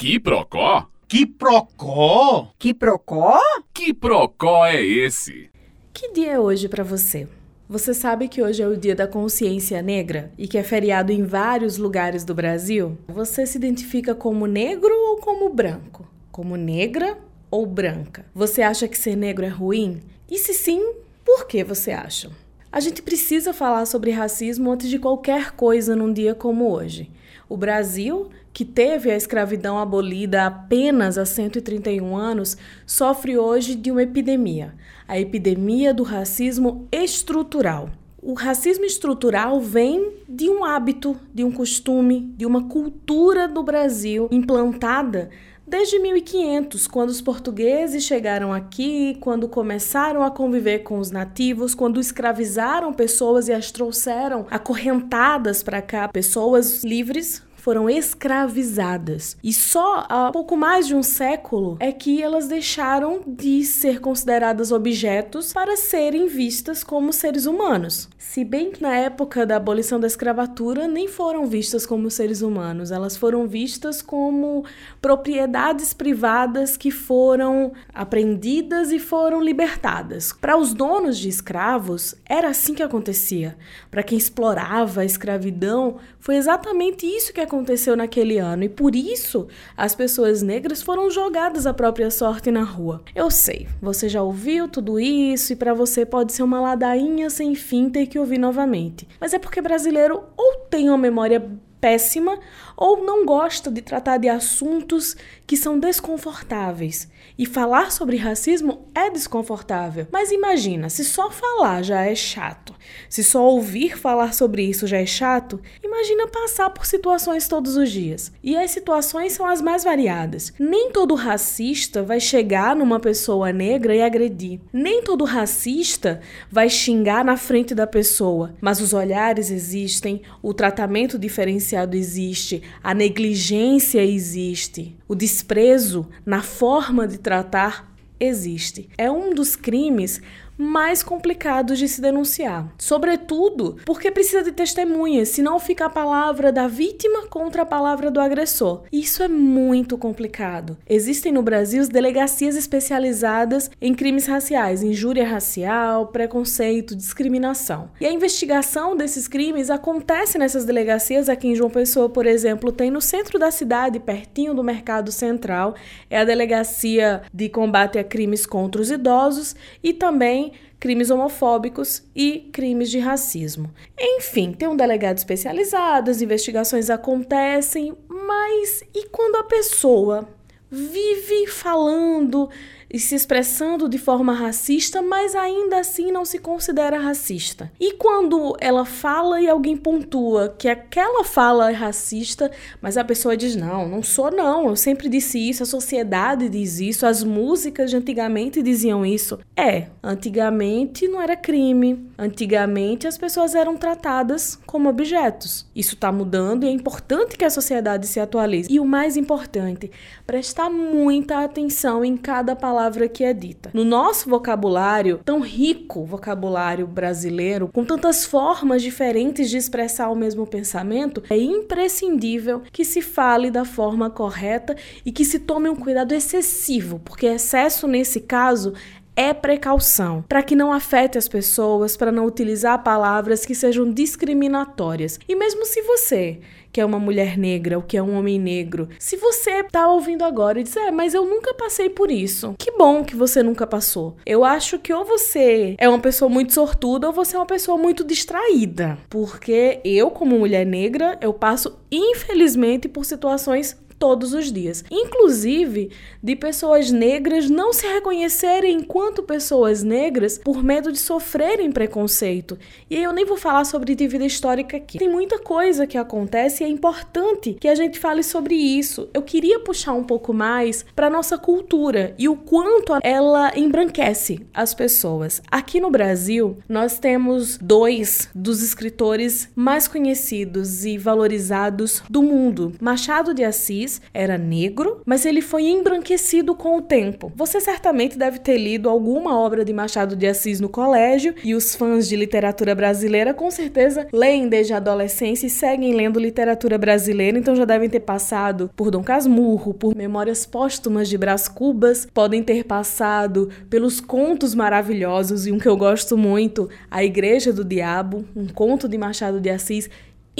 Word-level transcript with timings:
Que 0.00 0.18
procó? 0.18 0.88
Que 1.06 1.26
procó? 1.26 2.54
Que 2.58 2.72
procó? 2.72 3.38
Que 3.70 3.92
procó 3.92 4.64
é 4.64 4.82
esse? 4.82 5.50
Que 5.92 6.10
dia 6.10 6.32
é 6.32 6.40
hoje 6.40 6.70
para 6.70 6.82
você? 6.82 7.28
Você 7.68 7.92
sabe 7.92 8.26
que 8.26 8.42
hoje 8.42 8.62
é 8.62 8.66
o 8.66 8.78
Dia 8.78 8.94
da 8.94 9.06
Consciência 9.06 9.82
Negra 9.82 10.32
e 10.38 10.48
que 10.48 10.56
é 10.56 10.62
feriado 10.62 11.12
em 11.12 11.22
vários 11.22 11.76
lugares 11.76 12.24
do 12.24 12.34
Brasil? 12.34 12.96
Você 13.08 13.44
se 13.44 13.58
identifica 13.58 14.14
como 14.14 14.46
negro 14.46 14.90
ou 14.90 15.18
como 15.18 15.52
branco? 15.52 16.08
Como 16.32 16.56
negra 16.56 17.18
ou 17.50 17.66
branca? 17.66 18.24
Você 18.34 18.62
acha 18.62 18.88
que 18.88 18.96
ser 18.96 19.16
negro 19.16 19.44
é 19.44 19.50
ruim? 19.50 20.00
E 20.30 20.38
se 20.38 20.54
sim, 20.54 20.94
por 21.22 21.46
que 21.46 21.62
você 21.62 21.90
acha? 21.90 22.30
A 22.72 22.78
gente 22.78 23.02
precisa 23.02 23.52
falar 23.52 23.84
sobre 23.86 24.12
racismo 24.12 24.70
antes 24.70 24.88
de 24.88 24.98
qualquer 24.98 25.52
coisa 25.52 25.96
num 25.96 26.12
dia 26.12 26.34
como 26.34 26.70
hoje. 26.70 27.10
O 27.48 27.56
Brasil, 27.56 28.28
que 28.52 28.64
teve 28.64 29.10
a 29.10 29.16
escravidão 29.16 29.76
abolida 29.76 30.46
apenas 30.46 31.18
há 31.18 31.26
131 31.26 32.16
anos, 32.16 32.56
sofre 32.86 33.36
hoje 33.36 33.74
de 33.74 33.90
uma 33.90 34.04
epidemia 34.04 34.74
a 35.10 35.18
epidemia 35.18 35.92
do 35.92 36.04
racismo 36.04 36.86
estrutural. 36.92 37.90
O 38.22 38.34
racismo 38.34 38.84
estrutural 38.84 39.60
vem 39.60 40.12
de 40.28 40.48
um 40.48 40.62
hábito, 40.62 41.16
de 41.34 41.42
um 41.42 41.50
costume, 41.50 42.32
de 42.36 42.46
uma 42.46 42.68
cultura 42.68 43.48
do 43.48 43.60
Brasil 43.64 44.28
implantada 44.30 45.30
desde 45.70 46.00
1500, 46.00 46.88
quando 46.88 47.10
os 47.10 47.22
portugueses 47.22 48.02
chegaram 48.02 48.52
aqui, 48.52 49.16
quando 49.20 49.48
começaram 49.48 50.24
a 50.24 50.30
conviver 50.30 50.80
com 50.80 50.98
os 50.98 51.12
nativos, 51.12 51.76
quando 51.76 52.00
escravizaram 52.00 52.92
pessoas 52.92 53.46
e 53.46 53.52
as 53.52 53.70
trouxeram 53.70 54.48
acorrentadas 54.50 55.62
para 55.62 55.80
cá, 55.80 56.08
pessoas 56.08 56.82
livres 56.82 57.40
foram 57.60 57.88
escravizadas. 57.88 59.36
E 59.42 59.52
só 59.52 60.06
há 60.08 60.30
pouco 60.32 60.56
mais 60.56 60.86
de 60.86 60.94
um 60.94 61.02
século 61.02 61.76
é 61.78 61.92
que 61.92 62.22
elas 62.22 62.48
deixaram 62.48 63.20
de 63.26 63.64
ser 63.64 64.00
consideradas 64.00 64.72
objetos 64.72 65.52
para 65.52 65.76
serem 65.76 66.26
vistas 66.26 66.82
como 66.82 67.12
seres 67.12 67.46
humanos. 67.46 68.08
Se 68.18 68.44
bem 68.44 68.70
que 68.70 68.82
na 68.82 68.96
época 68.96 69.44
da 69.44 69.56
abolição 69.56 70.00
da 70.00 70.06
escravatura 70.06 70.88
nem 70.88 71.06
foram 71.06 71.46
vistas 71.46 71.84
como 71.84 72.10
seres 72.10 72.42
humanos, 72.42 72.90
elas 72.90 73.16
foram 73.16 73.46
vistas 73.46 74.00
como 74.00 74.64
propriedades 75.00 75.92
privadas 75.92 76.76
que 76.76 76.90
foram 76.90 77.72
apreendidas 77.92 78.90
e 78.90 78.98
foram 78.98 79.42
libertadas. 79.42 80.32
Para 80.32 80.56
os 80.56 80.72
donos 80.72 81.18
de 81.18 81.28
escravos, 81.28 82.14
era 82.24 82.48
assim 82.48 82.74
que 82.74 82.82
acontecia. 82.82 83.56
Para 83.90 84.02
quem 84.02 84.16
explorava 84.16 85.02
a 85.02 85.04
escravidão, 85.04 85.98
foi 86.18 86.36
exatamente 86.36 87.06
isso 87.06 87.32
que 87.32 87.40
aconteceu 87.40 87.49
naquele 87.96 88.38
ano 88.38 88.64
e 88.64 88.68
por 88.68 88.94
isso 88.94 89.48
as 89.76 89.94
pessoas 89.94 90.42
negras 90.42 90.82
foram 90.82 91.10
jogadas 91.10 91.66
à 91.66 91.74
própria 91.74 92.10
sorte 92.10 92.50
na 92.50 92.62
rua. 92.62 93.02
Eu 93.14 93.30
sei, 93.30 93.66
você 93.80 94.08
já 94.08 94.22
ouviu 94.22 94.68
tudo 94.68 94.98
isso 94.98 95.52
e 95.52 95.56
para 95.56 95.74
você 95.74 96.06
pode 96.06 96.32
ser 96.32 96.42
uma 96.42 96.60
ladainha 96.60 97.28
sem 97.30 97.54
fim 97.54 97.88
ter 97.88 98.06
que 98.06 98.18
ouvir 98.18 98.38
novamente. 98.38 99.08
Mas 99.20 99.34
é 99.34 99.38
porque 99.38 99.60
brasileiro 99.60 100.22
ou 100.36 100.56
tem 100.70 100.88
uma 100.88 100.98
memória 100.98 101.42
péssima 101.80 102.38
ou 102.80 103.04
não 103.04 103.26
gosta 103.26 103.70
de 103.70 103.82
tratar 103.82 104.16
de 104.16 104.26
assuntos 104.26 105.14
que 105.46 105.54
são 105.54 105.78
desconfortáveis. 105.78 107.06
E 107.38 107.44
falar 107.44 107.92
sobre 107.92 108.16
racismo 108.16 108.86
é 108.94 109.10
desconfortável. 109.10 110.06
Mas 110.10 110.30
imagina, 110.30 110.88
se 110.88 111.04
só 111.04 111.30
falar 111.30 111.82
já 111.82 112.02
é 112.02 112.14
chato, 112.14 112.74
se 113.08 113.22
só 113.22 113.42
ouvir 113.42 113.98
falar 113.98 114.34
sobre 114.34 114.62
isso 114.62 114.86
já 114.86 114.98
é 114.98 115.06
chato, 115.06 115.60
imagina 115.82 116.26
passar 116.26 116.70
por 116.70 116.86
situações 116.86 117.48
todos 117.48 117.76
os 117.76 117.90
dias. 117.90 118.32
E 118.42 118.56
as 118.56 118.70
situações 118.70 119.32
são 119.32 119.46
as 119.46 119.60
mais 119.60 119.84
variadas. 119.84 120.52
Nem 120.58 120.90
todo 120.90 121.14
racista 121.14 122.02
vai 122.02 122.20
chegar 122.20 122.74
numa 122.74 123.00
pessoa 123.00 123.52
negra 123.52 123.94
e 123.94 124.02
agredir. 124.02 124.60
Nem 124.72 125.02
todo 125.02 125.24
racista 125.24 126.20
vai 126.50 126.68
xingar 126.68 127.24
na 127.24 127.36
frente 127.36 127.74
da 127.74 127.86
pessoa. 127.86 128.54
Mas 128.60 128.80
os 128.80 128.92
olhares 128.92 129.50
existem, 129.50 130.22
o 130.42 130.54
tratamento 130.54 131.18
diferenciado 131.18 131.96
existe, 131.96 132.62
a 132.82 132.94
negligência 132.94 134.04
existe, 134.04 134.96
o 135.08 135.14
desprezo 135.14 136.08
na 136.24 136.42
forma 136.42 137.06
de 137.06 137.18
tratar 137.18 137.94
existe. 138.18 138.88
É 138.98 139.10
um 139.10 139.34
dos 139.34 139.56
crimes 139.56 140.20
mais 140.60 141.02
complicados 141.02 141.78
de 141.78 141.88
se 141.88 142.00
denunciar. 142.00 142.72
Sobretudo 142.78 143.78
porque 143.84 144.10
precisa 144.10 144.42
de 144.42 144.52
testemunhas, 144.52 145.30
senão 145.30 145.58
fica 145.58 145.86
a 145.86 145.90
palavra 145.90 146.52
da 146.52 146.68
vítima 146.68 147.26
contra 147.26 147.62
a 147.62 147.66
palavra 147.66 148.10
do 148.10 148.20
agressor. 148.20 148.82
Isso 148.92 149.22
é 149.22 149.28
muito 149.28 149.96
complicado. 149.96 150.76
Existem 150.88 151.32
no 151.32 151.42
Brasil 151.42 151.80
delegacias 151.88 152.56
especializadas 152.56 153.70
em 153.80 153.94
crimes 153.94 154.26
raciais, 154.26 154.82
injúria 154.82 155.26
racial, 155.26 156.08
preconceito, 156.08 156.94
discriminação. 156.94 157.90
E 158.00 158.06
a 158.06 158.12
investigação 158.12 158.96
desses 158.96 159.26
crimes 159.26 159.70
acontece 159.70 160.36
nessas 160.36 160.64
delegacias 160.64 161.28
aqui 161.28 161.48
em 161.48 161.54
João 161.54 161.70
Pessoa, 161.70 162.08
por 162.08 162.26
exemplo, 162.26 162.72
tem 162.72 162.90
no 162.90 163.00
centro 163.00 163.38
da 163.38 163.50
cidade, 163.50 163.98
pertinho 163.98 164.54
do 164.54 164.62
Mercado 164.62 165.10
Central, 165.10 165.74
é 166.08 166.18
a 166.18 166.24
Delegacia 166.24 167.22
de 167.32 167.48
Combate 167.48 167.98
a 167.98 168.04
Crimes 168.04 168.44
contra 168.44 168.82
os 168.82 168.90
Idosos 168.90 169.54
e 169.82 169.92
também 169.92 170.49
crimes 170.80 171.10
homofóbicos 171.10 172.02
e 172.16 172.48
crimes 172.52 172.90
de 172.90 172.98
racismo. 172.98 173.70
Enfim, 173.98 174.52
tem 174.52 174.66
um 174.66 174.76
delegado 174.76 175.18
especializado, 175.18 176.10
as 176.10 176.22
investigações 176.22 176.88
acontecem, 176.88 177.94
mas 178.08 178.82
e 178.94 179.06
quando 179.10 179.36
a 179.36 179.44
pessoa 179.44 180.26
vive 180.70 181.46
falando 181.46 182.48
e 182.92 182.98
se 182.98 183.14
expressando 183.14 183.88
de 183.88 183.98
forma 183.98 184.32
racista, 184.32 185.00
mas 185.00 185.36
ainda 185.36 185.78
assim 185.78 186.10
não 186.10 186.24
se 186.24 186.38
considera 186.38 186.98
racista. 186.98 187.70
E 187.78 187.92
quando 187.92 188.56
ela 188.60 188.84
fala 188.84 189.40
e 189.40 189.48
alguém 189.48 189.76
pontua 189.76 190.54
que 190.58 190.68
aquela 190.68 191.22
fala 191.22 191.70
é 191.70 191.74
racista, 191.74 192.50
mas 192.82 192.96
a 192.96 193.04
pessoa 193.04 193.36
diz: 193.36 193.54
Não, 193.54 193.88
não 193.88 194.02
sou, 194.02 194.30
não, 194.30 194.68
eu 194.68 194.76
sempre 194.76 195.08
disse 195.08 195.38
isso, 195.38 195.62
a 195.62 195.66
sociedade 195.66 196.48
diz 196.48 196.80
isso, 196.80 197.06
as 197.06 197.22
músicas 197.22 197.90
de 197.90 197.96
antigamente 197.96 198.62
diziam 198.62 199.06
isso. 199.06 199.38
É, 199.56 199.86
antigamente 200.02 201.06
não 201.06 201.22
era 201.22 201.36
crime, 201.36 202.10
antigamente 202.18 203.06
as 203.06 203.16
pessoas 203.16 203.54
eram 203.54 203.76
tratadas 203.76 204.58
como 204.66 204.88
objetos. 204.88 205.66
Isso 205.76 205.94
está 205.94 206.10
mudando 206.10 206.64
e 206.64 206.68
é 206.68 206.72
importante 206.72 207.36
que 207.36 207.44
a 207.44 207.50
sociedade 207.50 208.06
se 208.06 208.18
atualize. 208.18 208.72
E 208.72 208.80
o 208.80 208.84
mais 208.84 209.16
importante, 209.16 209.90
prestar 210.26 210.68
muita 210.68 211.44
atenção 211.44 212.04
em 212.04 212.16
cada 212.16 212.56
palavra 212.56 212.79
palavra 212.80 213.08
que 213.08 213.22
é 213.22 213.34
dita. 213.34 213.70
No 213.74 213.84
nosso 213.84 214.30
vocabulário, 214.30 215.20
tão 215.22 215.40
rico 215.40 216.02
vocabulário 216.02 216.86
brasileiro, 216.86 217.68
com 217.68 217.84
tantas 217.84 218.24
formas 218.24 218.80
diferentes 218.80 219.50
de 219.50 219.58
expressar 219.58 220.08
o 220.08 220.16
mesmo 220.16 220.46
pensamento, 220.46 221.22
é 221.28 221.36
imprescindível 221.36 222.62
que 222.72 222.82
se 222.82 223.02
fale 223.02 223.50
da 223.50 223.66
forma 223.66 224.08
correta 224.08 224.74
e 225.04 225.12
que 225.12 225.26
se 225.26 225.40
tome 225.40 225.68
um 225.68 225.76
cuidado 225.76 226.14
excessivo, 226.14 226.98
porque 227.04 227.26
excesso 227.26 227.86
nesse 227.86 228.20
caso 228.20 228.72
é 229.16 229.34
precaução, 229.34 230.24
para 230.28 230.42
que 230.42 230.56
não 230.56 230.72
afete 230.72 231.18
as 231.18 231.28
pessoas, 231.28 231.96
para 231.96 232.12
não 232.12 232.26
utilizar 232.26 232.82
palavras 232.82 233.44
que 233.44 233.54
sejam 233.54 233.90
discriminatórias. 233.90 235.18
E 235.28 235.36
mesmo 235.36 235.64
se 235.66 235.82
você 235.82 236.40
que 236.72 236.80
é 236.80 236.84
uma 236.84 236.98
mulher 236.98 237.36
negra 237.36 237.76
ou 237.76 237.82
que 237.82 237.96
é 237.96 238.02
um 238.02 238.16
homem 238.16 238.38
negro. 238.38 238.88
Se 238.98 239.16
você 239.16 239.64
tá 239.64 239.88
ouvindo 239.88 240.24
agora 240.24 240.60
e 240.60 240.62
diz, 240.62 240.76
é, 240.76 240.90
mas 240.90 241.14
eu 241.14 241.24
nunca 241.24 241.52
passei 241.54 241.90
por 241.90 242.10
isso. 242.10 242.54
Que 242.58 242.72
bom 242.72 243.04
que 243.04 243.16
você 243.16 243.42
nunca 243.42 243.66
passou. 243.66 244.16
Eu 244.24 244.44
acho 244.44 244.78
que 244.78 244.92
ou 244.92 245.04
você 245.04 245.74
é 245.78 245.88
uma 245.88 245.98
pessoa 245.98 246.28
muito 246.28 246.52
sortuda 246.52 247.08
ou 247.08 247.12
você 247.12 247.36
é 247.36 247.38
uma 247.38 247.46
pessoa 247.46 247.76
muito 247.76 248.04
distraída. 248.04 248.98
Porque 249.08 249.80
eu, 249.84 250.10
como 250.10 250.38
mulher 250.38 250.64
negra, 250.64 251.18
eu 251.20 251.32
passo, 251.32 251.78
infelizmente, 251.90 252.88
por 252.88 253.04
situações 253.04 253.76
todos 254.00 254.32
os 254.32 254.50
dias. 254.50 254.82
Inclusive 254.90 255.90
de 256.22 256.34
pessoas 256.34 256.90
negras 256.90 257.50
não 257.50 257.70
se 257.72 257.86
reconhecerem 257.86 258.78
enquanto 258.78 259.22
pessoas 259.22 259.82
negras 259.82 260.38
por 260.38 260.64
medo 260.64 260.90
de 260.90 260.98
sofrerem 260.98 261.70
preconceito. 261.70 262.58
E 262.88 262.96
eu 262.96 263.12
nem 263.12 263.26
vou 263.26 263.36
falar 263.36 263.64
sobre 263.64 263.94
dívida 263.94 264.24
histórica 264.24 264.78
aqui. 264.78 264.98
Tem 264.98 265.08
muita 265.08 265.38
coisa 265.38 265.86
que 265.86 265.98
acontece 265.98 266.64
e 266.64 266.66
é 266.66 266.68
importante 266.70 267.58
que 267.60 267.68
a 267.68 267.74
gente 267.74 267.98
fale 267.98 268.22
sobre 268.22 268.54
isso. 268.54 269.10
Eu 269.12 269.20
queria 269.20 269.60
puxar 269.60 269.92
um 269.92 270.02
pouco 270.02 270.32
mais 270.32 270.82
para 270.96 271.10
nossa 271.10 271.36
cultura 271.36 272.14
e 272.18 272.26
o 272.26 272.36
quanto 272.36 272.94
ela 273.02 273.52
embranquece 273.54 274.46
as 274.54 274.72
pessoas. 274.72 275.42
Aqui 275.50 275.78
no 275.78 275.90
Brasil, 275.90 276.56
nós 276.66 276.98
temos 276.98 277.58
dois 277.58 278.30
dos 278.34 278.62
escritores 278.62 279.50
mais 279.54 279.86
conhecidos 279.86 280.86
e 280.86 280.96
valorizados 280.96 282.02
do 282.08 282.22
mundo: 282.22 282.72
Machado 282.80 283.34
de 283.34 283.44
Assis 283.44 283.89
Era 284.12 284.36
negro, 284.36 285.00
mas 285.06 285.24
ele 285.24 285.40
foi 285.40 285.64
embranquecido 285.64 286.54
com 286.54 286.76
o 286.76 286.82
tempo. 286.82 287.32
Você 287.34 287.60
certamente 287.60 288.18
deve 288.18 288.38
ter 288.38 288.58
lido 288.58 288.88
alguma 288.88 289.38
obra 289.38 289.64
de 289.64 289.72
Machado 289.72 290.14
de 290.14 290.26
Assis 290.26 290.60
no 290.60 290.68
colégio 290.68 291.34
e 291.42 291.54
os 291.54 291.74
fãs 291.74 292.06
de 292.06 292.16
literatura 292.16 292.74
brasileira 292.74 293.32
com 293.32 293.50
certeza 293.50 294.06
leem 294.12 294.48
desde 294.48 294.74
a 294.74 294.76
adolescência 294.76 295.46
e 295.46 295.50
seguem 295.50 295.94
lendo 295.94 296.20
literatura 296.20 296.76
brasileira, 296.76 297.38
então 297.38 297.56
já 297.56 297.64
devem 297.64 297.88
ter 297.88 298.00
passado 298.00 298.70
por 298.76 298.90
Dom 298.90 299.02
Casmurro, 299.02 299.72
por 299.72 299.96
Memórias 299.96 300.44
Póstumas 300.44 301.08
de 301.08 301.16
Brás 301.16 301.48
Cubas, 301.48 302.06
podem 302.12 302.42
ter 302.42 302.64
passado 302.64 303.48
pelos 303.70 304.00
contos 304.00 304.54
maravilhosos 304.54 305.46
e 305.46 305.52
um 305.52 305.58
que 305.58 305.68
eu 305.68 305.76
gosto 305.76 306.18
muito, 306.18 306.68
A 306.90 307.02
Igreja 307.02 307.52
do 307.52 307.64
Diabo, 307.64 308.24
um 308.36 308.46
conto 308.46 308.88
de 308.88 308.98
Machado 308.98 309.40
de 309.40 309.48
Assis 309.48 309.88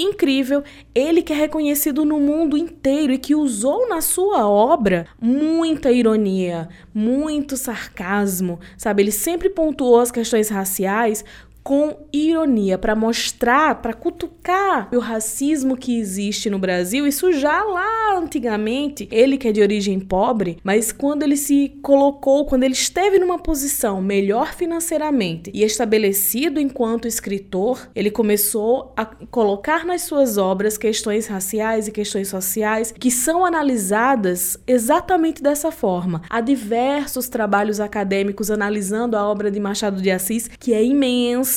incrível, 0.01 0.63
ele 0.93 1.21
que 1.21 1.33
é 1.33 1.35
reconhecido 1.35 2.03
no 2.03 2.19
mundo 2.19 2.57
inteiro 2.57 3.13
e 3.13 3.17
que 3.17 3.35
usou 3.35 3.87
na 3.87 4.01
sua 4.01 4.47
obra 4.47 5.07
muita 5.19 5.91
ironia, 5.91 6.69
muito 6.93 7.55
sarcasmo, 7.57 8.59
sabe? 8.77 9.03
Ele 9.03 9.11
sempre 9.11 9.49
pontuou 9.49 9.99
as 9.99 10.11
questões 10.11 10.49
raciais 10.49 11.23
com 11.63 11.95
ironia 12.11 12.77
para 12.77 12.95
mostrar, 12.95 13.81
para 13.81 13.93
cutucar 13.93 14.89
o 14.93 14.99
racismo 14.99 15.77
que 15.77 15.97
existe 15.97 16.49
no 16.49 16.57
Brasil. 16.57 17.05
Isso 17.05 17.31
já 17.31 17.63
lá 17.63 18.17
antigamente, 18.17 19.07
ele 19.11 19.37
que 19.37 19.47
é 19.47 19.51
de 19.51 19.61
origem 19.61 19.99
pobre, 19.99 20.57
mas 20.63 20.91
quando 20.91 21.23
ele 21.23 21.37
se 21.37 21.77
colocou, 21.81 22.45
quando 22.45 22.63
ele 22.63 22.73
esteve 22.73 23.19
numa 23.19 23.37
posição 23.37 24.01
melhor 24.01 24.53
financeiramente 24.53 25.51
e 25.53 25.63
estabelecido 25.63 26.59
enquanto 26.59 27.07
escritor, 27.07 27.89
ele 27.95 28.09
começou 28.09 28.93
a 28.97 29.05
colocar 29.05 29.85
nas 29.85 30.01
suas 30.01 30.37
obras 30.37 30.77
questões 30.77 31.27
raciais 31.27 31.87
e 31.87 31.91
questões 31.91 32.27
sociais 32.27 32.91
que 32.91 33.11
são 33.11 33.45
analisadas 33.45 34.57
exatamente 34.65 35.41
dessa 35.41 35.71
forma. 35.71 36.21
Há 36.29 36.41
diversos 36.41 37.29
trabalhos 37.29 37.79
acadêmicos 37.79 38.49
analisando 38.49 39.15
a 39.15 39.27
obra 39.27 39.51
de 39.51 39.59
Machado 39.59 40.01
de 40.01 40.09
Assis, 40.09 40.49
que 40.59 40.73
é 40.73 40.83
imensa 40.83 41.50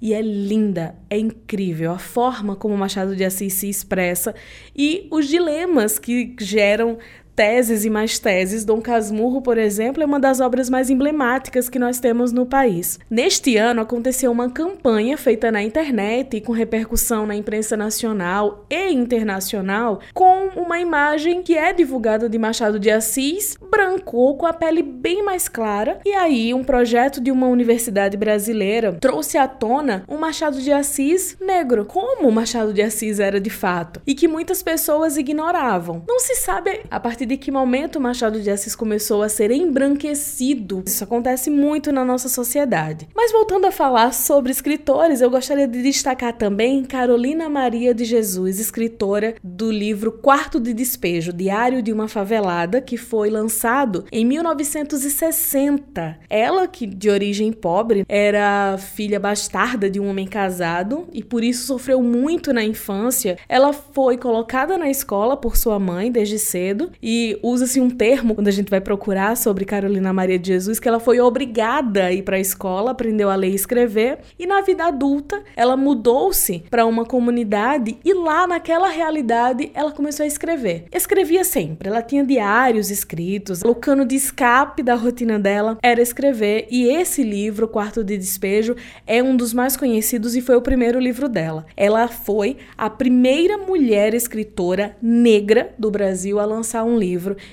e 0.00 0.14
é 0.14 0.22
linda, 0.22 0.94
é 1.10 1.18
incrível. 1.18 1.92
A 1.92 1.98
forma 1.98 2.56
como 2.56 2.76
Machado 2.76 3.14
de 3.14 3.24
Assis 3.24 3.54
se 3.54 3.68
expressa 3.68 4.34
e 4.74 5.06
os 5.10 5.28
dilemas 5.28 5.98
que 5.98 6.34
geram 6.40 6.98
teses 7.34 7.84
e 7.84 7.90
mais 7.90 8.18
teses. 8.18 8.64
Dom 8.64 8.80
Casmurro, 8.80 9.42
por 9.42 9.58
exemplo, 9.58 10.02
é 10.02 10.06
uma 10.06 10.20
das 10.20 10.40
obras 10.40 10.70
mais 10.70 10.90
emblemáticas 10.90 11.68
que 11.68 11.78
nós 11.78 11.98
temos 11.98 12.32
no 12.32 12.46
país. 12.46 12.98
Neste 13.10 13.56
ano 13.56 13.80
aconteceu 13.80 14.30
uma 14.30 14.50
campanha 14.50 15.16
feita 15.16 15.50
na 15.50 15.62
internet 15.62 16.36
e 16.36 16.40
com 16.40 16.52
repercussão 16.52 17.26
na 17.26 17.34
imprensa 17.34 17.76
nacional 17.76 18.64
e 18.70 18.92
internacional 18.92 20.00
com 20.12 20.48
uma 20.56 20.78
imagem 20.78 21.42
que 21.42 21.56
é 21.56 21.72
divulgada 21.72 22.28
de 22.28 22.38
Machado 22.38 22.78
de 22.78 22.90
Assis, 22.90 23.56
branco 23.70 24.36
com 24.36 24.46
a 24.46 24.52
pele 24.52 24.82
bem 24.82 25.22
mais 25.22 25.48
clara. 25.48 25.98
E 26.04 26.12
aí, 26.12 26.54
um 26.54 26.64
projeto 26.64 27.20
de 27.20 27.30
uma 27.30 27.48
universidade 27.48 28.16
brasileira 28.16 28.92
trouxe 29.00 29.36
à 29.36 29.48
tona 29.48 30.04
um 30.08 30.16
Machado 30.16 30.60
de 30.60 30.72
Assis 30.72 31.36
negro, 31.40 31.84
como 31.84 32.30
Machado 32.30 32.72
de 32.72 32.82
Assis 32.82 33.18
era 33.18 33.40
de 33.40 33.50
fato, 33.50 34.00
e 34.06 34.14
que 34.14 34.28
muitas 34.28 34.62
pessoas 34.62 35.16
ignoravam. 35.16 36.02
Não 36.08 36.20
se 36.20 36.36
sabe 36.36 36.80
a 36.90 37.00
partir 37.00 37.23
partir 37.24 37.26
de 37.26 37.36
que 37.36 37.50
momento 37.50 38.00
Machado 38.00 38.40
de 38.40 38.50
Assis 38.50 38.76
começou 38.76 39.22
a 39.22 39.28
ser 39.28 39.50
embranquecido. 39.50 40.82
Isso 40.86 41.02
acontece 41.02 41.50
muito 41.50 41.90
na 41.90 42.04
nossa 42.04 42.28
sociedade. 42.28 43.08
Mas 43.14 43.32
voltando 43.32 43.66
a 43.66 43.72
falar 43.72 44.12
sobre 44.12 44.52
escritores, 44.52 45.20
eu 45.20 45.30
gostaria 45.30 45.66
de 45.66 45.82
destacar 45.82 46.34
também 46.34 46.84
Carolina 46.84 47.48
Maria 47.48 47.94
de 47.94 48.04
Jesus, 48.04 48.60
escritora 48.60 49.34
do 49.42 49.70
livro 49.70 50.12
Quarto 50.12 50.60
de 50.60 50.74
Despejo, 50.74 51.32
Diário 51.32 51.82
de 51.82 51.92
uma 51.92 52.08
Favelada, 52.08 52.80
que 52.80 52.96
foi 52.96 53.30
lançado 53.30 54.04
em 54.12 54.24
1960. 54.24 56.18
Ela, 56.28 56.66
que 56.66 56.86
de 56.86 57.08
origem 57.08 57.52
pobre, 57.52 58.04
era 58.08 58.76
filha 58.78 59.18
bastarda 59.18 59.88
de 59.88 59.98
um 59.98 60.08
homem 60.08 60.26
casado 60.26 61.08
e 61.12 61.22
por 61.22 61.42
isso 61.42 61.66
sofreu 61.66 62.02
muito 62.02 62.52
na 62.52 62.62
infância. 62.62 63.38
Ela 63.48 63.72
foi 63.72 64.18
colocada 64.18 64.76
na 64.76 64.90
escola 64.90 65.36
por 65.36 65.56
sua 65.56 65.78
mãe 65.78 66.10
desde 66.10 66.38
cedo 66.38 66.90
e 67.02 67.13
usa-se 67.42 67.80
um 67.80 67.90
termo 67.90 68.34
quando 68.34 68.48
a 68.48 68.52
gente 68.52 68.70
vai 68.70 68.80
procurar 68.80 69.36
sobre 69.36 69.64
Carolina 69.64 70.12
Maria 70.12 70.38
de 70.38 70.48
Jesus 70.48 70.78
que 70.78 70.88
ela 70.88 71.00
foi 71.00 71.20
obrigada 71.20 72.06
a 72.06 72.12
ir 72.12 72.22
para 72.22 72.36
a 72.36 72.40
escola, 72.40 72.90
aprendeu 72.90 73.30
a 73.30 73.34
ler 73.34 73.50
e 73.50 73.54
escrever, 73.54 74.18
e 74.38 74.46
na 74.46 74.60
vida 74.60 74.84
adulta 74.84 75.42
ela 75.56 75.76
mudou-se 75.76 76.64
para 76.70 76.86
uma 76.86 77.04
comunidade 77.04 77.98
e 78.04 78.14
lá 78.14 78.46
naquela 78.46 78.88
realidade 78.88 79.70
ela 79.74 79.92
começou 79.92 80.24
a 80.24 80.26
escrever. 80.26 80.86
Escrevia 80.92 81.44
sempre, 81.44 81.88
ela 81.88 82.02
tinha 82.02 82.24
diários 82.24 82.90
escritos, 82.90 83.62
o 83.62 83.74
cano 83.74 84.04
de 84.04 84.14
escape 84.14 84.82
da 84.82 84.94
rotina 84.94 85.38
dela 85.38 85.78
era 85.82 86.00
escrever, 86.00 86.66
e 86.70 86.88
esse 86.88 87.22
livro, 87.22 87.68
Quarto 87.68 88.02
de 88.02 88.16
Despejo, 88.16 88.76
é 89.06 89.22
um 89.22 89.36
dos 89.36 89.52
mais 89.52 89.76
conhecidos 89.76 90.34
e 90.36 90.40
foi 90.40 90.56
o 90.56 90.62
primeiro 90.62 90.98
livro 90.98 91.28
dela. 91.28 91.66
Ela 91.76 92.08
foi 92.08 92.56
a 92.76 92.88
primeira 92.88 93.58
mulher 93.58 94.14
escritora 94.14 94.96
negra 95.00 95.74
do 95.78 95.90
Brasil 95.90 96.38
a 96.38 96.44
lançar 96.44 96.84
um 96.84 96.98
livro. 96.98 97.03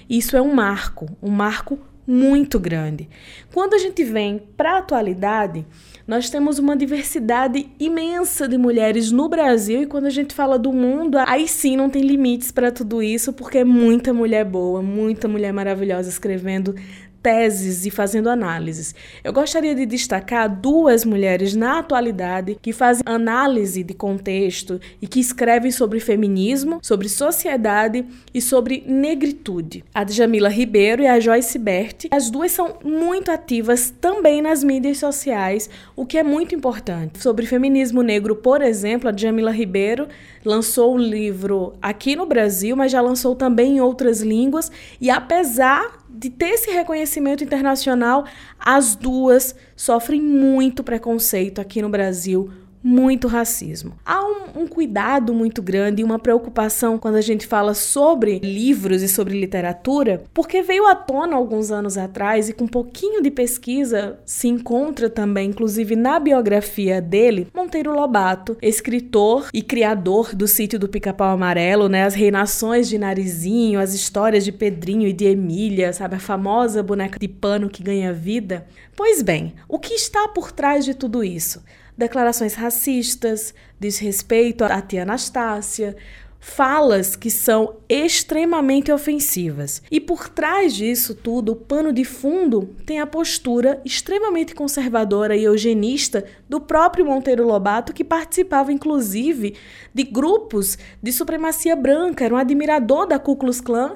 Isso 0.10 0.36
é 0.36 0.42
um 0.42 0.54
marco, 0.54 1.08
um 1.22 1.30
marco 1.30 1.80
muito 2.06 2.60
grande. 2.60 3.08
Quando 3.54 3.74
a 3.74 3.78
gente 3.78 4.04
vem 4.04 4.42
para 4.58 4.74
a 4.74 4.78
atualidade, 4.80 5.66
nós 6.08 6.30
temos 6.30 6.60
uma 6.60 6.76
diversidade 6.76 7.70
imensa 7.80 8.48
de 8.48 8.58
mulheres 8.58 9.12
no 9.12 9.30
Brasil 9.30 9.84
e 9.84 9.86
quando 9.86 10.06
a 10.06 10.10
gente 10.10 10.34
fala 10.34 10.58
do 10.58 10.74
mundo, 10.74 11.18
aí 11.20 11.48
sim 11.48 11.78
não 11.78 11.90
tem 11.90 12.02
limites 12.02 12.52
para 12.52 12.72
tudo 12.72 13.02
isso, 13.02 13.32
porque 13.32 13.60
é 13.60 13.64
muita 13.64 14.14
mulher 14.14 14.44
boa, 14.44 14.82
muita 14.82 15.28
mulher 15.28 15.54
maravilhosa 15.54 16.10
escrevendo 16.10 16.76
teses 17.22 17.86
e 17.86 17.92
fazendo 17.92 18.30
análises. 18.30 18.96
Eu 19.24 19.32
gostaria 19.32 19.76
de 19.76 19.86
destacar 19.86 20.50
duas 20.50 21.06
mulheres 21.06 21.56
na 21.56 21.80
atualidade 21.80 22.58
que 22.62 22.74
fazem 22.74 23.04
análise 23.06 23.84
de 23.84 23.94
contexto 23.94 24.80
e 25.02 25.08
que 25.08 25.20
escrevem 25.20 25.72
sobre 25.72 26.00
feminismo, 26.00 26.80
sobre 26.82 27.08
sociedade 27.08 28.06
e 28.34 28.42
sobre 28.42 28.84
negritude. 28.88 29.84
A 29.94 30.04
Djamila 30.04 30.50
Ribeiro 30.50 31.04
e 31.04 31.08
a 31.08 31.20
Joyce 31.20 31.58
Bert. 31.58 32.06
As 32.12 32.30
duas 32.30 32.52
são 32.52 32.78
muito 32.84 33.32
ativas 33.32 33.94
também 34.02 34.42
nas 34.42 34.64
mídias 34.64 34.98
sociais, 34.98 35.70
o 35.96 36.06
que 36.06 36.18
é 36.18 36.24
muito 36.24 36.56
importante. 36.56 37.22
Sobre 37.22 37.46
feminismo 37.46 38.02
negro, 38.02 38.36
por 38.36 38.62
exemplo, 38.62 39.10
a 39.10 39.12
Djamila 39.12 39.52
Ribeiro 39.52 40.08
lançou 40.44 40.96
um 40.96 40.98
livro 40.98 41.74
aqui 41.82 42.16
no 42.16 42.26
Brasil, 42.26 42.76
mas 42.76 42.92
já 42.92 43.02
lançou 43.02 43.36
também 43.36 43.78
em 43.78 43.82
outras 43.82 44.22
línguas. 44.22 44.72
E 45.00 45.10
apesar 45.10 46.04
de 46.10 46.30
ter 46.30 46.50
esse 46.50 46.72
reconhecimento 46.72 47.44
internacional, 47.44 48.26
as 48.60 48.96
duas 48.96 49.56
sofrem 49.76 50.22
muito 50.22 50.84
preconceito 50.84 51.60
aqui 51.60 51.82
no 51.82 51.90
Brasil 51.90 52.50
muito 52.84 53.28
racismo. 53.28 53.94
Há 54.06 54.24
um, 54.24 54.62
um, 54.62 54.68
cuidado 54.68 55.34
muito 55.34 55.62
grande 55.62 56.02
e 56.02 56.06
uma 56.06 56.18
preocupação 56.18 56.98
quando 56.98 57.16
a 57.16 57.22
gente 57.22 57.46
fala 57.46 57.74
sobre 57.74 58.40
livros 58.40 59.02
e 59.02 59.08
sobre 59.08 59.40
literatura, 59.40 60.24
porque 60.34 60.62
veio 60.62 60.88
à 60.88 60.96
tona 60.96 61.36
alguns 61.36 61.72
anos 61.72 61.98
atrás 61.98 62.50
e 62.50 62.54
com 62.54 62.66
um 62.66 62.68
pouquinho 62.68 63.22
de 63.22 63.30
pesquisa 63.30 64.20
se 64.26 64.48
encontra 64.48 65.10
também, 65.10 65.50
inclusive 65.50 65.96
na 65.96 66.20
biografia 66.20 67.02
dele, 67.02 67.48
Monteiro 67.54 67.94
Lobato, 67.94 68.58
escritor 68.62 69.50
e 69.54 69.62
criador 69.62 70.36
do 70.36 70.48
sítio 70.48 70.80
do 70.80 70.88
Pica-Pau 70.88 71.34
Amarelo, 71.34 71.88
né? 71.88 72.04
As 72.04 72.14
reinações 72.14 72.88
de 72.88 72.98
Narizinho, 72.98 73.80
as 73.80 73.94
histórias 73.94 74.44
de 74.44 74.52
Pedrinho 74.52 75.08
e 75.08 75.14
de 75.14 75.26
Emília, 75.26 75.94
sabe? 75.94 76.16
A 76.16 76.20
famosa 76.20 76.82
boneca 76.82 77.20
de 77.20 77.28
pano 77.28 77.70
que 77.70 77.84
ganha 77.84 78.14
vida. 78.14 78.66
Pois 78.96 79.22
bem, 79.22 79.54
o 79.68 79.80
que 79.80 79.94
está 79.94 80.28
por 80.28 80.52
trás 80.52 80.86
de 80.86 80.94
tudo 80.94 81.24
isso? 81.24 81.64
Declarações 82.02 82.56
racistas, 82.56 83.54
desrespeito 83.80 84.64
à 84.64 84.82
tia 84.82 85.04
Anastácia, 85.04 85.96
falas 86.40 87.16
que 87.16 87.30
são 87.30 87.76
extremamente 87.88 88.92
ofensivas. 88.92 89.84
E 89.92 90.00
por 90.00 90.28
trás 90.28 90.74
disso 90.74 91.14
tudo, 91.14 91.52
o 91.52 91.56
pano 91.56 91.94
de 91.94 92.04
fundo 92.04 92.76
tem 92.88 93.00
a 93.00 93.06
postura 93.06 93.80
extremamente 93.86 94.56
conservadora 94.56 95.36
e 95.36 95.44
eugenista 95.44 96.26
do 96.50 96.60
próprio 96.60 97.06
Monteiro 97.06 97.46
Lobato, 97.46 97.94
que 97.94 98.04
participava 98.04 98.74
inclusive 98.74 99.56
de 99.94 100.04
grupos 100.04 100.80
de 101.02 101.14
supremacia 101.14 101.76
branca, 101.76 102.26
era 102.26 102.34
um 102.34 102.38
admirador 102.38 103.06
da 103.06 103.20
Ku 103.20 103.36
Klux 103.36 103.62
Klan, 103.62 103.96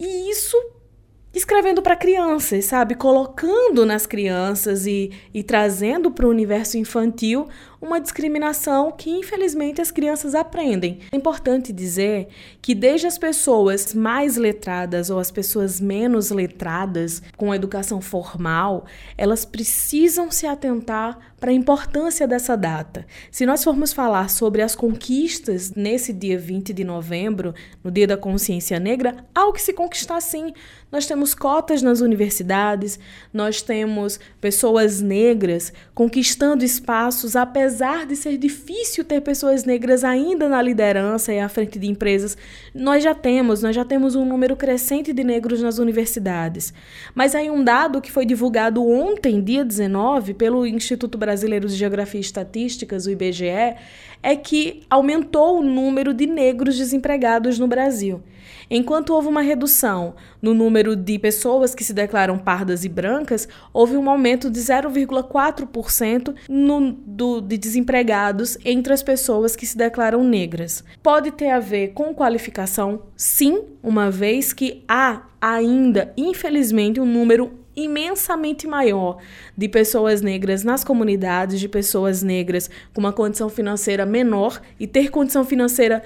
e 0.00 0.30
isso 0.30 0.56
escrevendo 1.32 1.82
para 1.82 1.96
crianças, 1.96 2.66
sabe? 2.66 2.94
Colocando 2.94 3.86
nas 3.86 4.06
crianças 4.06 4.86
e, 4.86 5.10
e 5.32 5.42
trazendo 5.42 6.10
para 6.10 6.26
o 6.26 6.30
universo 6.30 6.76
infantil 6.76 7.48
uma 7.82 8.00
discriminação 8.00 8.92
que 8.92 9.10
infelizmente 9.10 9.80
as 9.80 9.90
crianças 9.90 10.36
aprendem. 10.36 11.00
É 11.10 11.16
importante 11.16 11.72
dizer 11.72 12.28
que 12.62 12.76
desde 12.76 13.08
as 13.08 13.18
pessoas 13.18 13.92
mais 13.92 14.36
letradas 14.36 15.10
ou 15.10 15.18
as 15.18 15.32
pessoas 15.32 15.80
menos 15.80 16.30
letradas 16.30 17.20
com 17.36 17.52
educação 17.52 18.00
formal, 18.00 18.86
elas 19.18 19.44
precisam 19.44 20.30
se 20.30 20.46
atentar 20.46 21.18
para 21.40 21.50
a 21.50 21.54
importância 21.54 22.28
dessa 22.28 22.56
data. 22.56 23.04
Se 23.28 23.44
nós 23.44 23.64
formos 23.64 23.92
falar 23.92 24.30
sobre 24.30 24.62
as 24.62 24.76
conquistas 24.76 25.72
nesse 25.72 26.12
dia 26.12 26.38
20 26.38 26.72
de 26.72 26.84
novembro, 26.84 27.52
no 27.82 27.90
Dia 27.90 28.06
da 28.06 28.16
Consciência 28.16 28.78
Negra, 28.78 29.16
há 29.34 29.46
o 29.46 29.52
que 29.52 29.60
se 29.60 29.72
conquistar 29.72 30.20
sim. 30.20 30.52
Nós 30.92 31.04
temos 31.04 31.34
cotas 31.34 31.82
nas 31.82 32.00
universidades, 32.00 33.00
nós 33.32 33.60
temos 33.60 34.20
pessoas 34.40 35.00
negras 35.00 35.72
conquistando 35.94 36.64
espaços, 36.64 37.34
apesar 37.34 37.71
de 38.06 38.16
ser 38.16 38.36
difícil 38.36 39.04
ter 39.04 39.20
pessoas 39.20 39.64
negras 39.64 40.04
ainda 40.04 40.48
na 40.48 40.60
liderança 40.60 41.32
e 41.32 41.38
à 41.38 41.48
frente 41.48 41.78
de 41.78 41.88
empresas. 41.88 42.36
Nós 42.74 43.02
já 43.02 43.14
temos, 43.14 43.62
nós 43.62 43.74
já 43.74 43.84
temos 43.84 44.14
um 44.14 44.24
número 44.24 44.56
crescente 44.56 45.12
de 45.12 45.24
negros 45.24 45.62
nas 45.62 45.78
universidades. 45.78 46.72
Mas 47.14 47.34
aí 47.34 47.50
um 47.50 47.62
dado 47.62 48.00
que 48.00 48.12
foi 48.12 48.26
divulgado 48.26 48.86
ontem, 48.86 49.42
dia 49.42 49.64
19, 49.64 50.34
pelo 50.34 50.66
Instituto 50.66 51.16
Brasileiro 51.16 51.68
de 51.68 51.74
Geografia 51.74 52.18
e 52.18 52.22
Estatísticas, 52.22 53.06
o 53.06 53.10
IBGE, 53.10 53.76
é 54.22 54.36
que 54.36 54.82
aumentou 54.88 55.58
o 55.58 55.64
número 55.64 56.14
de 56.14 56.26
negros 56.26 56.76
desempregados 56.76 57.58
no 57.58 57.66
Brasil. 57.66 58.22
Enquanto 58.70 59.12
houve 59.12 59.28
uma 59.28 59.42
redução 59.42 60.14
no 60.40 60.54
número 60.54 60.96
de 60.96 61.18
pessoas 61.18 61.74
que 61.74 61.84
se 61.84 61.92
declaram 61.92 62.38
pardas 62.38 62.84
e 62.84 62.88
brancas, 62.88 63.48
houve 63.72 63.96
um 63.96 64.08
aumento 64.08 64.50
de 64.50 64.60
0,4% 64.60 66.34
no, 66.48 66.92
do, 66.92 67.40
de 67.40 67.58
desempregados 67.58 68.56
entre 68.64 68.92
as 68.92 69.02
pessoas 69.02 69.54
que 69.54 69.66
se 69.66 69.76
declaram 69.76 70.24
negras. 70.24 70.82
Pode 71.02 71.32
ter 71.32 71.50
a 71.50 71.60
ver 71.60 71.88
com 71.88 72.14
qualificação? 72.14 73.02
Sim, 73.16 73.64
uma 73.82 74.10
vez 74.10 74.52
que 74.52 74.82
há 74.88 75.22
ainda, 75.40 76.12
infelizmente, 76.16 77.00
um 77.00 77.06
número 77.06 77.61
imensamente 77.76 78.66
maior 78.66 79.18
de 79.56 79.68
pessoas 79.68 80.20
negras 80.20 80.64
nas 80.64 80.84
comunidades, 80.84 81.60
de 81.60 81.68
pessoas 81.68 82.22
negras 82.22 82.70
com 82.92 83.00
uma 83.00 83.12
condição 83.12 83.48
financeira 83.48 84.04
menor 84.06 84.60
e 84.78 84.86
ter 84.86 85.10
condição 85.10 85.44
financeira 85.44 86.02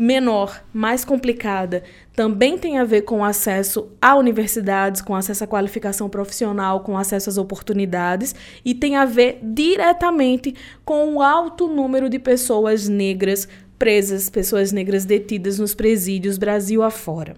menor, 0.00 0.64
mais 0.72 1.04
complicada, 1.04 1.82
também 2.16 2.56
tem 2.56 2.78
a 2.78 2.84
ver 2.84 3.02
com 3.02 3.22
acesso 3.22 3.90
a 4.00 4.16
universidades, 4.16 5.02
com 5.02 5.14
acesso 5.14 5.44
à 5.44 5.46
qualificação 5.46 6.08
profissional, 6.08 6.80
com 6.80 6.96
acesso 6.96 7.28
às 7.28 7.36
oportunidades 7.36 8.34
e 8.64 8.74
tem 8.74 8.96
a 8.96 9.04
ver 9.04 9.38
diretamente 9.42 10.54
com 10.86 11.14
o 11.14 11.22
alto 11.22 11.68
número 11.68 12.08
de 12.08 12.18
pessoas 12.18 12.88
negras 12.88 13.46
presas, 13.78 14.30
pessoas 14.30 14.72
negras 14.72 15.04
detidas 15.04 15.58
nos 15.58 15.74
presídios 15.74 16.38
Brasil 16.38 16.82
afora. 16.82 17.36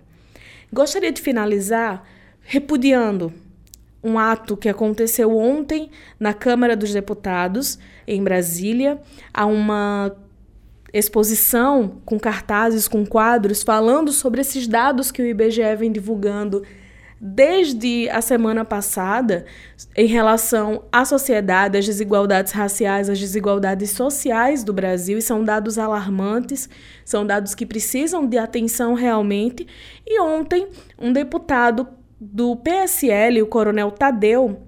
Gostaria 0.73 1.13
de 1.13 1.21
finalizar 1.21 2.05
repudiando 2.43 3.33
um 4.03 4.19
ato 4.19 4.57
que 4.57 4.69
aconteceu 4.69 5.37
ontem 5.37 5.91
na 6.19 6.35
Câmara 6.35 6.77
dos 6.77 6.93
Deputados, 6.93 7.79
em 8.07 8.23
Brasília. 8.23 9.01
Há 9.33 9.47
uma 9.47 10.13
exposição 10.93 12.01
com 12.05 12.19
cartazes, 12.19 12.87
com 12.89 13.07
quadros, 13.07 13.63
falando 13.63 14.13
sobre 14.13 14.41
esses 14.41 14.67
dados 14.67 15.11
que 15.11 15.23
o 15.23 15.27
IBGE 15.27 15.77
vem 15.77 15.91
divulgando 15.91 16.63
desde 17.25 18.11
a 18.11 18.21
semana 18.21 18.65
passada 18.65 19.47
em 19.97 20.07
relação 20.07 20.83
à 20.91 21.05
sociedade, 21.05 21.79
às 21.79 21.87
desigualdades 21.87 22.53
raciais, 22.53 23.09
às 23.09 23.21
desigualdades 23.21 23.91
sociais 23.91 24.65
do 24.65 24.73
Brasil, 24.73 25.19
e 25.19 25.23
são 25.23 25.45
dados 25.45 25.79
alarmantes, 25.79 26.69
são 27.05 27.25
dados 27.25 27.55
que 27.55 27.65
precisam 27.65 28.27
de 28.27 28.39
atenção 28.39 28.95
realmente. 28.95 29.69
E 30.05 30.21
ontem, 30.21 30.67
um 30.99 31.13
deputado 31.13 31.87
do 32.31 32.55
PSL, 32.55 33.43
o 33.43 33.47
coronel 33.47 33.91
Tadeu, 33.91 34.63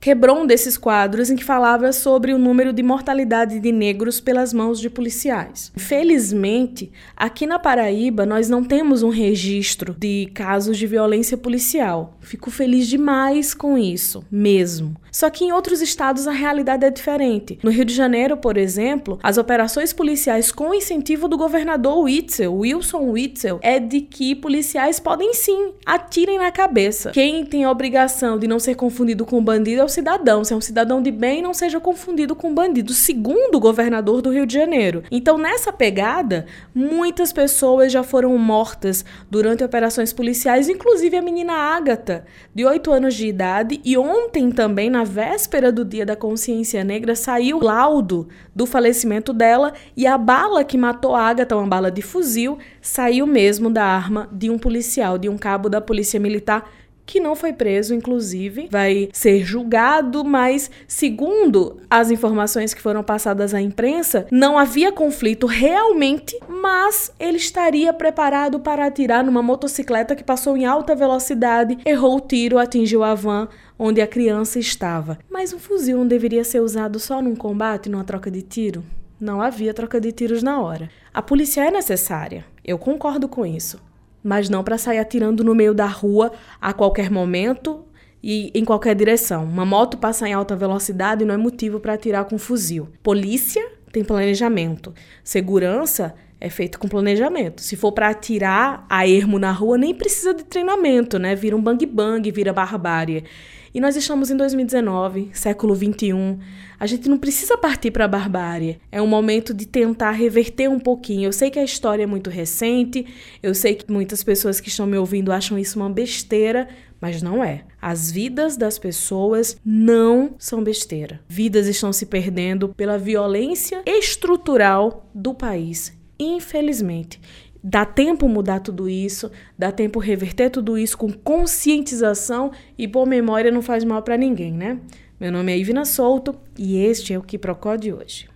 quebrou 0.00 0.40
um 0.40 0.46
desses 0.46 0.78
quadros 0.78 1.30
em 1.30 1.36
que 1.36 1.44
falava 1.44 1.92
sobre 1.92 2.32
o 2.32 2.38
número 2.38 2.72
de 2.72 2.82
mortalidade 2.82 3.60
de 3.60 3.70
negros 3.70 4.18
pelas 4.18 4.52
mãos 4.52 4.80
de 4.80 4.88
policiais. 4.88 5.70
Felizmente, 5.76 6.90
aqui 7.14 7.46
na 7.46 7.58
Paraíba 7.58 8.24
nós 8.24 8.48
não 8.48 8.64
temos 8.64 9.02
um 9.02 9.10
registro 9.10 9.94
de 9.96 10.30
casos 10.34 10.78
de 10.78 10.86
violência 10.86 11.36
policial. 11.36 12.16
Fico 12.20 12.50
feliz 12.50 12.88
demais 12.88 13.52
com 13.52 13.76
isso, 13.76 14.24
mesmo. 14.30 14.96
Só 15.10 15.30
que 15.30 15.44
em 15.44 15.52
outros 15.52 15.80
estados 15.80 16.26
a 16.26 16.32
realidade 16.32 16.84
é 16.84 16.90
diferente. 16.90 17.58
No 17.62 17.70
Rio 17.70 17.84
de 17.84 17.94
Janeiro, 17.94 18.36
por 18.36 18.56
exemplo, 18.56 19.18
as 19.22 19.38
operações 19.38 19.92
policiais 19.92 20.52
com 20.52 20.74
incentivo 20.74 21.28
do 21.28 21.36
governador 21.36 21.98
Witzel, 21.98 22.54
Wilson 22.54 23.10
Witzel, 23.10 23.58
é 23.62 23.78
de 23.78 24.00
que 24.00 24.34
policiais 24.34 25.00
podem 25.00 25.34
sim 25.34 25.72
atirem 25.84 26.38
na 26.38 26.50
cabeça. 26.50 27.10
Quem 27.10 27.44
tem 27.44 27.64
a 27.64 27.70
obrigação 27.70 28.38
de 28.38 28.46
não 28.46 28.58
ser 28.58 28.74
confundido 28.74 29.24
com 29.24 29.42
bandido 29.42 29.80
é 29.80 29.84
o 29.84 29.88
cidadão. 29.88 30.44
Se 30.44 30.52
é 30.52 30.56
um 30.56 30.60
cidadão 30.60 31.02
de 31.02 31.10
bem, 31.10 31.42
não 31.42 31.54
seja 31.54 31.80
confundido 31.80 32.34
com 32.34 32.54
bandido, 32.54 32.92
segundo 32.92 33.56
o 33.56 33.60
governador 33.60 34.22
do 34.22 34.30
Rio 34.30 34.46
de 34.46 34.54
Janeiro. 34.54 35.02
Então, 35.10 35.36
nessa 35.36 35.72
pegada, 35.72 36.46
muitas 36.74 37.32
pessoas 37.32 37.92
já 37.92 38.02
foram 38.02 38.36
mortas 38.38 39.04
durante 39.30 39.64
operações 39.64 40.12
policiais, 40.12 40.68
inclusive 40.68 41.16
a 41.16 41.22
menina 41.22 41.52
Ágata, 41.52 42.24
de 42.54 42.64
8 42.64 42.92
anos 42.92 43.14
de 43.14 43.26
idade, 43.26 43.80
e 43.84 43.96
ontem 43.96 44.50
também, 44.50 44.90
na 44.90 44.99
véspera 45.04 45.70
do 45.70 45.84
Dia 45.84 46.06
da 46.06 46.16
Consciência 46.16 46.82
Negra, 46.84 47.14
saiu 47.14 47.58
o 47.58 47.64
laudo 47.64 48.28
do 48.54 48.66
falecimento 48.66 49.32
dela 49.32 49.72
e 49.96 50.06
a 50.06 50.16
bala 50.16 50.64
que 50.64 50.78
matou 50.78 51.14
a 51.14 51.22
Agatha, 51.22 51.56
uma 51.56 51.66
bala 51.66 51.90
de 51.90 52.02
fuzil, 52.02 52.58
saiu 52.80 53.26
mesmo 53.26 53.70
da 53.70 53.84
arma 53.84 54.28
de 54.32 54.50
um 54.50 54.58
policial, 54.58 55.18
de 55.18 55.28
um 55.28 55.38
cabo 55.38 55.68
da 55.68 55.80
Polícia 55.80 56.20
Militar 56.20 56.68
que 57.10 57.18
não 57.18 57.34
foi 57.34 57.52
preso, 57.52 57.92
inclusive, 57.92 58.68
vai 58.70 59.08
ser 59.12 59.42
julgado, 59.42 60.24
mas 60.24 60.70
segundo 60.86 61.80
as 61.90 62.08
informações 62.08 62.72
que 62.72 62.80
foram 62.80 63.02
passadas 63.02 63.52
à 63.52 63.60
imprensa, 63.60 64.28
não 64.30 64.56
havia 64.56 64.92
conflito 64.92 65.44
realmente, 65.44 66.38
mas 66.48 67.12
ele 67.18 67.36
estaria 67.36 67.92
preparado 67.92 68.60
para 68.60 68.86
atirar 68.86 69.24
numa 69.24 69.42
motocicleta 69.42 70.14
que 70.14 70.22
passou 70.22 70.56
em 70.56 70.66
alta 70.66 70.94
velocidade, 70.94 71.78
errou 71.84 72.18
o 72.18 72.20
tiro, 72.20 72.58
atingiu 72.58 73.02
a 73.02 73.12
van 73.12 73.48
onde 73.80 74.00
a 74.00 74.06
criança 74.06 74.58
estava. 74.58 75.18
Mas 75.30 75.52
um 75.52 75.58
fuzil 75.58 75.96
não 75.96 76.06
deveria 76.06 76.44
ser 76.44 76.60
usado 76.60 77.00
só 77.00 77.22
num 77.22 77.34
combate, 77.34 77.88
numa 77.88 78.04
troca 78.04 78.30
de 78.30 78.42
tiro? 78.42 78.84
Não 79.18 79.40
havia 79.40 79.74
troca 79.74 80.00
de 80.00 80.12
tiros 80.12 80.42
na 80.42 80.60
hora. 80.60 80.90
A 81.12 81.22
polícia 81.22 81.66
é 81.66 81.70
necessária, 81.70 82.44
eu 82.62 82.78
concordo 82.78 83.26
com 83.26 83.44
isso 83.44 83.80
mas 84.22 84.48
não 84.48 84.62
para 84.62 84.78
sair 84.78 84.98
atirando 84.98 85.42
no 85.42 85.54
meio 85.54 85.74
da 85.74 85.86
rua 85.86 86.32
a 86.60 86.72
qualquer 86.72 87.10
momento 87.10 87.84
e 88.22 88.50
em 88.54 88.64
qualquer 88.64 88.94
direção. 88.94 89.44
Uma 89.44 89.64
moto 89.64 89.96
passa 89.96 90.28
em 90.28 90.32
alta 90.32 90.54
velocidade 90.54 91.24
não 91.24 91.34
é 91.34 91.38
motivo 91.38 91.80
para 91.80 91.94
atirar 91.94 92.26
com 92.26 92.38
fuzil. 92.38 92.88
Polícia 93.02 93.66
tem 93.92 94.04
planejamento. 94.04 94.94
Segurança 95.24 96.14
é 96.40 96.48
feito 96.48 96.78
com 96.78 96.88
planejamento. 96.88 97.62
Se 97.62 97.76
for 97.76 97.92
para 97.92 98.08
atirar 98.08 98.86
a 98.88 99.08
ermo 99.08 99.38
na 99.38 99.52
rua, 99.52 99.76
nem 99.76 99.94
precisa 99.94 100.34
de 100.34 100.44
treinamento, 100.44 101.18
né? 101.18 101.34
Vira 101.34 101.56
um 101.56 101.62
bang 101.62 101.84
bang, 101.86 102.30
vira 102.30 102.52
barbárie. 102.52 103.24
E 103.72 103.80
nós 103.80 103.94
estamos 103.94 104.32
em 104.32 104.36
2019, 104.36 105.30
século 105.32 105.76
21. 105.76 106.40
A 106.78 106.86
gente 106.86 107.08
não 107.08 107.16
precisa 107.16 107.56
partir 107.56 107.92
para 107.92 108.04
a 108.04 108.08
barbárie. 108.08 108.80
É 108.90 109.00
um 109.00 109.06
momento 109.06 109.54
de 109.54 109.64
tentar 109.64 110.10
reverter 110.10 110.68
um 110.68 110.80
pouquinho. 110.80 111.28
Eu 111.28 111.32
sei 111.32 111.50
que 111.50 111.58
a 111.58 111.62
história 111.62 112.02
é 112.02 112.06
muito 112.06 112.28
recente, 112.30 113.06
eu 113.40 113.54
sei 113.54 113.76
que 113.76 113.90
muitas 113.90 114.24
pessoas 114.24 114.60
que 114.60 114.68
estão 114.68 114.86
me 114.86 114.98
ouvindo 114.98 115.30
acham 115.30 115.56
isso 115.56 115.78
uma 115.78 115.88
besteira, 115.88 116.68
mas 117.00 117.22
não 117.22 117.44
é. 117.44 117.62
As 117.80 118.10
vidas 118.10 118.56
das 118.56 118.76
pessoas 118.76 119.56
não 119.64 120.34
são 120.36 120.64
besteira. 120.64 121.20
Vidas 121.28 121.68
estão 121.68 121.92
se 121.92 122.06
perdendo 122.06 122.70
pela 122.70 122.98
violência 122.98 123.82
estrutural 123.86 125.08
do 125.14 125.32
país, 125.32 125.96
infelizmente. 126.18 127.20
Dá 127.62 127.84
tempo 127.84 128.26
mudar 128.26 128.60
tudo 128.60 128.88
isso, 128.88 129.30
dá 129.58 129.70
tempo 129.70 129.98
reverter 129.98 130.48
tudo 130.48 130.78
isso 130.78 130.96
com 130.96 131.12
conscientização 131.12 132.50
e 132.78 132.86
boa 132.86 133.04
memória 133.04 133.50
não 133.50 133.60
faz 133.60 133.84
mal 133.84 134.02
para 134.02 134.16
ninguém, 134.16 134.52
né? 134.52 134.80
Meu 135.20 135.30
nome 135.30 135.52
é 135.52 135.58
Ivina 135.58 135.84
Souto 135.84 136.34
e 136.58 136.78
este 136.78 137.12
é 137.12 137.18
o 137.18 137.22
Que 137.22 137.36
Procó 137.36 137.76
de 137.76 137.92
hoje. 137.92 138.30